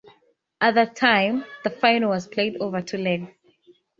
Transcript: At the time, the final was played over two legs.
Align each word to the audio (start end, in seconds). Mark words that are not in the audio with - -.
At 0.59 0.73
the 0.73 0.87
time, 0.87 1.45
the 1.63 1.69
final 1.69 2.09
was 2.09 2.25
played 2.25 2.57
over 2.59 2.81
two 2.81 2.97
legs. 2.97 3.27